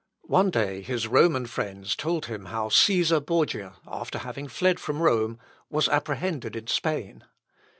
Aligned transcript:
One 0.31 0.49
day 0.49 0.81
his 0.81 1.07
Roman 1.07 1.45
friends 1.45 1.95
told 1.95 2.25
him 2.25 2.45
how 2.45 2.69
Cæsar 2.69 3.23
Borgia, 3.23 3.75
after 3.87 4.17
having 4.17 4.47
fled 4.47 4.79
from 4.79 4.99
Rome, 4.99 5.37
was 5.69 5.87
apprehended 5.87 6.55
in 6.55 6.65
Spain. 6.65 7.23